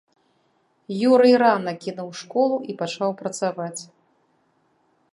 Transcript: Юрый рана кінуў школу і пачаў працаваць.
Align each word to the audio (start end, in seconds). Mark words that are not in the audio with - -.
Юрый 1.09 1.35
рана 1.43 1.73
кінуў 1.85 2.09
школу 2.23 2.57
і 2.73 2.79
пачаў 2.83 3.11
працаваць. 3.23 3.81